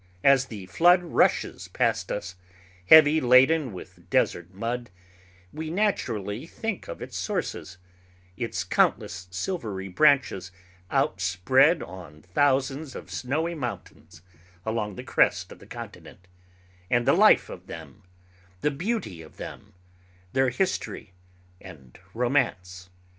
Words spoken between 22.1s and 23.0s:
romance.